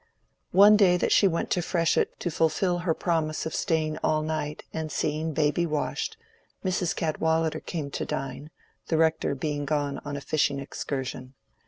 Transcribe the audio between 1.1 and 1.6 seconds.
she went